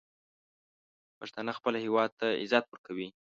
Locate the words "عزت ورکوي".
2.43-3.07